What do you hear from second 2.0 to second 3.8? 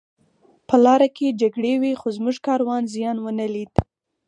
زموږ کاروان زیان ونه لید